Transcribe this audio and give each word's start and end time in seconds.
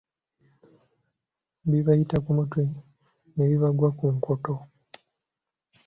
Bibayita 1.69 2.17
ku 2.23 2.29
mutwe 2.37 2.61
ne 3.33 3.45
bibagwa 3.49 3.87
enkoto. 4.09 4.53